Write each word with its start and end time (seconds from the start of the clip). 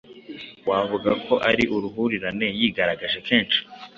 wavuga 0.69 1.11
ko 1.25 1.33
ari 1.49 1.63
uruhurirane 1.75 2.47
yigaragaje 2.59 3.17
kenshi 3.27 3.59